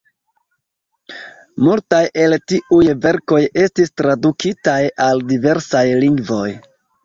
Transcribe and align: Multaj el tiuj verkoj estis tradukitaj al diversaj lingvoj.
Multaj 1.67 1.99
el 2.23 2.35
tiuj 2.53 2.81
verkoj 3.05 3.43
estis 3.67 3.95
tradukitaj 4.03 4.81
al 5.09 5.25
diversaj 5.35 5.87
lingvoj. 6.05 6.47